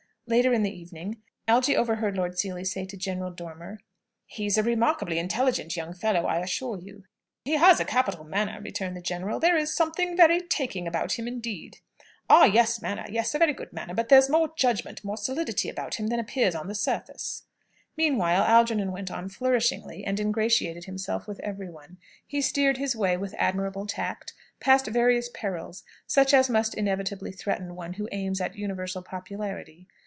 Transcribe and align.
Later 0.27 0.53
in 0.53 0.63
the 0.63 0.71
evening 0.73 1.17
Algy 1.45 1.75
overheard 1.75 2.15
Lord 2.15 2.39
Seely 2.39 2.63
say 2.63 2.85
to 2.85 2.95
General 2.95 3.31
Dormer, 3.31 3.81
"He's 4.25 4.57
a 4.57 4.63
remarkably 4.63 5.19
intelligent 5.19 5.75
young 5.75 5.93
fellow, 5.93 6.25
I 6.25 6.37
assure 6.39 6.77
you." 6.79 7.03
"He 7.43 7.55
has 7.57 7.81
a 7.81 7.85
capital 7.85 8.23
manner," 8.23 8.61
returned 8.61 8.95
the 8.95 9.01
general. 9.01 9.41
"There 9.41 9.57
is 9.57 9.75
something 9.75 10.15
very 10.15 10.39
taking 10.39 10.87
about 10.87 11.19
him, 11.19 11.27
indeed." 11.27 11.79
"Oh 12.29 12.45
yes, 12.45 12.81
manner; 12.81 13.03
yes; 13.09 13.35
a 13.35 13.39
very 13.39 13.51
good 13.51 13.73
manner 13.73 13.93
but 13.93 14.07
there's 14.07 14.29
more 14.29 14.53
judgment, 14.55 15.03
more 15.03 15.17
solidity 15.17 15.67
about 15.67 15.95
him 15.95 16.07
than 16.07 16.17
appears 16.19 16.55
on 16.55 16.69
the 16.69 16.75
surface." 16.75 17.43
Meanwhile, 17.97 18.43
Algernon 18.43 18.93
went 18.93 19.11
on 19.11 19.27
flourishingly, 19.27 20.05
and 20.05 20.17
ingratiated 20.17 20.85
himself 20.85 21.27
with 21.27 21.41
every 21.41 21.69
one. 21.69 21.97
He 22.25 22.41
steered 22.41 22.77
his 22.77 22.95
way, 22.95 23.17
with 23.17 23.35
admirable 23.37 23.85
tact, 23.85 24.31
past 24.61 24.87
various 24.87 25.27
perils, 25.33 25.83
such 26.07 26.33
as 26.33 26.49
must 26.49 26.73
inevitably 26.73 27.33
threaten 27.33 27.75
one 27.75 27.93
who 27.95 28.07
aims 28.13 28.39
at 28.39 28.55
universal 28.55 29.01
popularity. 29.03 29.89